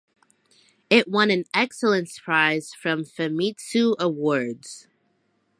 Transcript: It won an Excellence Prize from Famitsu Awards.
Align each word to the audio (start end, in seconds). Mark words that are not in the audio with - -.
It 0.89 1.07
won 1.07 1.29
an 1.29 1.45
Excellence 1.53 2.17
Prize 2.17 2.73
from 2.73 3.03
Famitsu 3.03 3.95
Awards. 3.99 4.87